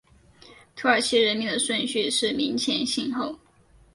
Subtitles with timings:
[0.75, 3.37] 土耳其人名的顺序是名前姓后。